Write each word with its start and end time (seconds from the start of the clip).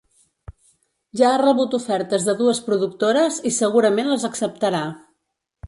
Ja 1.21 1.27
ha 1.33 1.41
rebut 1.41 1.75
ofertes 1.79 2.25
de 2.29 2.35
dues 2.41 2.63
productores 2.71 3.39
i 3.51 3.55
segurament 3.61 4.13
les 4.15 4.29
acceptarà. 4.33 4.85